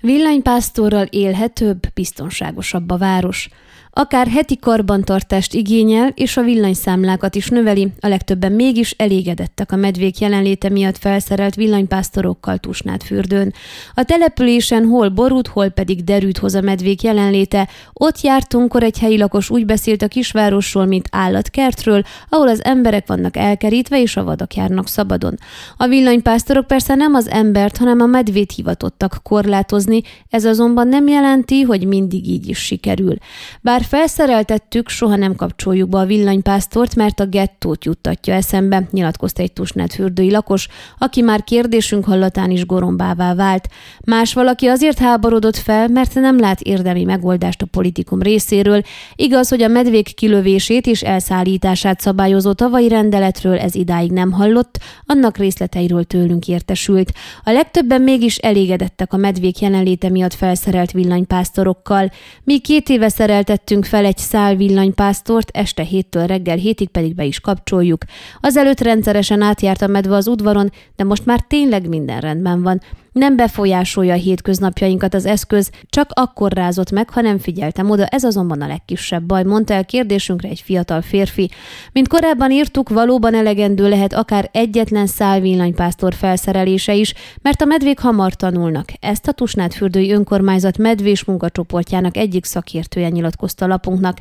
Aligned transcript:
Villanypásztorral 0.00 1.06
élhetőbb, 1.10 1.80
biztonságosabb 1.94 2.90
a 2.90 2.96
város. 2.96 3.48
Akár 3.96 4.26
heti 4.26 4.58
karbantartást 4.58 5.54
igényel, 5.54 6.12
és 6.14 6.36
a 6.36 6.42
villanyszámlákat 6.42 7.34
is 7.34 7.48
növeli, 7.48 7.92
a 8.00 8.08
legtöbben 8.08 8.52
mégis 8.52 8.90
elégedettek 8.90 9.72
a 9.72 9.76
medvék 9.76 10.18
jelenléte 10.18 10.68
miatt 10.68 10.98
felszerelt 10.98 11.54
villanypásztorokkal 11.54 12.58
Tusnád 12.58 13.02
fürdőn. 13.02 13.52
A 13.94 14.02
településen 14.02 14.84
hol 14.84 15.08
borút, 15.08 15.46
hol 15.46 15.68
pedig 15.68 16.04
derűt 16.04 16.38
hoz 16.38 16.54
a 16.54 16.60
medvék 16.60 17.02
jelenléte. 17.02 17.68
Ott 17.92 18.20
jártunk, 18.20 18.76
egy 18.82 18.98
helyi 18.98 19.18
lakos 19.18 19.50
úgy 19.50 19.66
beszélt 19.66 20.02
a 20.02 20.08
kisvárosról, 20.08 20.84
mint 20.84 21.08
állatkertről, 21.10 22.02
ahol 22.28 22.48
az 22.48 22.64
emberek 22.64 23.06
vannak 23.06 23.36
elkerítve, 23.36 24.00
és 24.00 24.16
a 24.16 24.24
vadak 24.24 24.54
járnak 24.54 24.88
szabadon. 24.88 25.38
A 25.76 25.86
villanypásztorok 25.86 26.66
persze 26.66 26.94
nem 26.94 27.14
az 27.14 27.28
embert, 27.28 27.76
hanem 27.76 28.00
a 28.00 28.06
medvét 28.06 28.52
hivatottak 28.52 29.20
korlátozni, 29.22 30.02
ez 30.30 30.44
azonban 30.44 30.88
nem 30.88 31.08
jelenti, 31.08 31.62
hogy 31.62 31.86
mindig 31.86 32.28
így 32.28 32.48
is 32.48 32.58
sikerül. 32.58 33.16
Bár 33.60 33.82
felszereltettük, 33.84 34.88
soha 34.88 35.16
nem 35.16 35.34
kapcsoljuk 35.34 35.88
be 35.88 35.98
a 35.98 36.04
villanypásztort, 36.04 36.94
mert 36.94 37.20
a 37.20 37.26
gettót 37.26 37.84
juttatja 37.84 38.34
eszembe, 38.34 38.88
nyilatkozta 38.90 39.42
egy 39.42 39.52
tusnát 39.52 39.94
fürdői 39.94 40.30
lakos, 40.30 40.68
aki 40.98 41.20
már 41.20 41.44
kérdésünk 41.44 42.04
hallatán 42.04 42.50
is 42.50 42.66
gorombává 42.66 43.34
vált. 43.34 43.68
Más 44.04 44.34
valaki 44.34 44.66
azért 44.66 44.98
háborodott 44.98 45.56
fel, 45.56 45.88
mert 45.88 46.14
nem 46.14 46.38
lát 46.38 46.60
érdemi 46.60 47.04
megoldást 47.04 47.62
a 47.62 47.66
politikum 47.66 48.22
részéről. 48.22 48.82
Igaz, 49.14 49.48
hogy 49.48 49.62
a 49.62 49.68
medvék 49.68 50.14
kilövését 50.14 50.86
és 50.86 51.02
elszállítását 51.02 52.00
szabályozó 52.00 52.52
tavalyi 52.52 52.88
rendeletről 52.88 53.58
ez 53.58 53.74
idáig 53.74 54.10
nem 54.10 54.32
hallott, 54.32 54.78
annak 55.06 55.36
részleteiről 55.36 56.04
tőlünk 56.04 56.48
értesült. 56.48 57.12
A 57.44 57.50
legtöbben 57.50 58.02
mégis 58.02 58.36
elégedettek 58.36 59.12
a 59.12 59.16
medvék 59.16 59.60
jelenléte 59.60 60.08
miatt 60.08 60.34
felszerelt 60.34 60.92
villanypásztorokkal. 60.92 62.10
Mi 62.44 62.58
két 62.58 62.88
éve 62.88 63.08
szereltettünk 63.08 63.73
vettünk 63.74 63.92
fel 63.92 64.04
egy 64.04 64.18
szál 64.18 64.56
villanypásztort, 64.56 65.50
este 65.52 65.82
héttől 65.82 66.26
reggel 66.26 66.56
hétig 66.56 66.88
pedig 66.88 67.14
be 67.14 67.24
is 67.24 67.40
kapcsoljuk. 67.40 68.04
Azelőtt 68.40 68.80
rendszeresen 68.80 69.42
átjárt 69.42 69.82
a 69.82 69.86
medve 69.86 70.14
az 70.14 70.26
udvaron, 70.26 70.70
de 70.96 71.04
most 71.04 71.26
már 71.26 71.40
tényleg 71.40 71.88
minden 71.88 72.20
rendben 72.20 72.62
van. 72.62 72.80
Nem 73.14 73.36
befolyásolja 73.36 74.12
a 74.12 74.16
hétköznapjainkat 74.16 75.14
az 75.14 75.26
eszköz, 75.26 75.70
csak 75.88 76.10
akkor 76.14 76.52
rázott 76.52 76.90
meg, 76.90 77.10
ha 77.10 77.20
nem 77.20 77.38
figyeltem 77.38 77.90
oda, 77.90 78.06
ez 78.06 78.24
azonban 78.24 78.60
a 78.60 78.66
legkisebb 78.66 79.22
baj, 79.22 79.42
mondta 79.42 79.74
el 79.74 79.84
kérdésünkre 79.84 80.48
egy 80.48 80.60
fiatal 80.60 81.02
férfi. 81.02 81.50
Mint 81.92 82.08
korábban 82.08 82.50
írtuk, 82.50 82.88
valóban 82.88 83.34
elegendő 83.34 83.88
lehet 83.88 84.12
akár 84.12 84.48
egyetlen 84.52 85.06
szál 85.06 85.40
villanypásztor 85.40 86.14
felszerelése 86.14 86.94
is, 86.94 87.14
mert 87.42 87.62
a 87.62 87.64
medvék 87.64 87.98
hamar 87.98 88.34
tanulnak. 88.34 88.88
Ezt 89.00 89.28
a 89.28 89.32
Tusnát 89.32 89.74
fürdői 89.74 90.12
önkormányzat 90.12 90.78
medvés 90.78 91.24
munkacsoportjának 91.24 92.16
egyik 92.16 92.44
szakértője 92.44 93.08
nyilatkozta 93.08 93.66
lapunknak. 93.66 94.18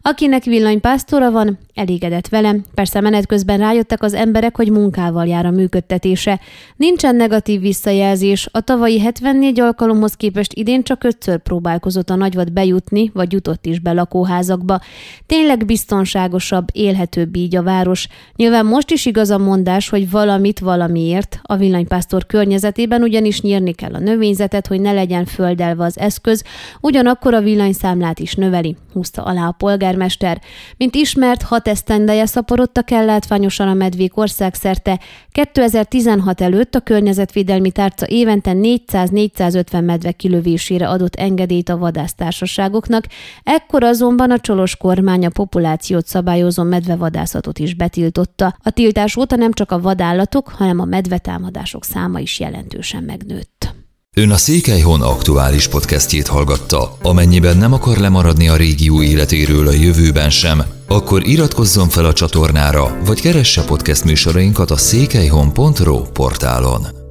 Akinek 0.00 0.44
villanypásztora 0.44 1.30
van, 1.30 1.58
elégedett 1.74 2.28
velem. 2.28 2.64
Persze 2.74 3.00
menet 3.00 3.26
közben 3.26 3.58
rájöttek 3.58 4.02
az 4.02 4.14
emberek, 4.14 4.56
hogy 4.56 4.70
munkával 4.70 5.26
jár 5.26 5.46
a 5.46 5.50
működtetése. 5.50 6.40
Nincsen 6.76 7.16
negatív 7.16 7.60
visszajelzés, 7.60 8.30
és 8.32 8.48
a 8.50 8.60
tavalyi 8.60 9.00
74 9.00 9.60
alkalomhoz 9.60 10.14
képest 10.14 10.52
idén 10.52 10.82
csak 10.82 11.04
ötször 11.04 11.38
próbálkozott 11.38 12.10
a 12.10 12.14
nagyvad 12.14 12.52
bejutni, 12.52 13.10
vagy 13.14 13.32
jutott 13.32 13.66
is 13.66 13.78
be 13.78 13.92
lakóházakba. 13.92 14.80
Tényleg 15.26 15.66
biztonságosabb, 15.66 16.68
élhetőbb 16.72 17.36
így 17.36 17.56
a 17.56 17.62
város. 17.62 18.08
Nyilván 18.36 18.66
most 18.66 18.90
is 18.90 19.06
igaz 19.06 19.30
a 19.30 19.38
mondás, 19.38 19.88
hogy 19.88 20.10
valamit 20.10 20.58
valamiért 20.58 21.40
a 21.42 21.56
villanypásztor 21.56 22.26
környezetében 22.26 23.02
ugyanis 23.02 23.40
nyírni 23.40 23.72
kell 23.72 23.94
a 23.94 23.98
növényzetet, 23.98 24.66
hogy 24.66 24.80
ne 24.80 24.92
legyen 24.92 25.24
földelve 25.24 25.84
az 25.84 25.98
eszköz, 25.98 26.44
ugyanakkor 26.80 27.34
a 27.34 27.40
villanyszámlát 27.40 28.18
is 28.18 28.34
növeli, 28.34 28.76
húzta 28.92 29.22
alá 29.22 29.46
a 29.46 29.54
polgármester. 29.58 30.40
Mint 30.76 30.94
ismert, 30.94 31.42
hat 31.42 31.68
esztendeje 31.68 32.26
szaporodtak 32.26 32.90
el 32.90 33.04
látványosan 33.04 33.68
a 33.68 33.74
medvék 33.74 34.16
országszerte. 34.16 35.00
2016 35.30 36.40
előtt 36.40 36.74
a 36.74 36.80
környezetvédelmi 36.80 37.70
tárca 37.70 38.06
évente 38.22 38.52
400-450 38.54 39.84
medve 39.84 40.12
kilövésére 40.12 40.88
adott 40.88 41.14
engedélyt 41.14 41.68
a 41.68 41.76
vadásztársaságoknak, 41.76 43.04
ekkor 43.42 43.84
azonban 43.84 44.30
a 44.30 44.40
csolos 44.40 44.76
kormány 44.76 45.26
a 45.26 45.30
populációt 45.30 46.06
szabályozó 46.06 46.62
medvevadászatot 46.62 47.58
is 47.58 47.74
betiltotta. 47.74 48.56
A 48.62 48.70
tiltás 48.70 49.16
óta 49.16 49.36
nem 49.36 49.52
csak 49.52 49.70
a 49.70 49.80
vadállatok, 49.80 50.48
hanem 50.48 50.80
a 50.80 50.84
medvetámadások 50.84 51.84
száma 51.84 52.20
is 52.20 52.40
jelentősen 52.40 53.02
megnőtt. 53.02 53.74
Ön 54.16 54.30
a 54.30 54.36
Székelyhon 54.36 55.02
aktuális 55.02 55.68
podcastjét 55.68 56.26
hallgatta. 56.26 56.96
Amennyiben 57.02 57.56
nem 57.56 57.72
akar 57.72 57.96
lemaradni 57.96 58.48
a 58.48 58.56
régió 58.56 59.02
életéről 59.02 59.68
a 59.68 59.72
jövőben 59.72 60.30
sem, 60.30 60.62
akkor 60.88 61.26
iratkozzon 61.26 61.88
fel 61.88 62.04
a 62.04 62.12
csatornára, 62.12 62.98
vagy 63.04 63.20
keresse 63.20 63.64
podcast 63.64 64.04
műsorainkat 64.04 64.70
a 64.70 64.76
székelyhon.pro 64.76 66.02
portálon. 66.02 67.01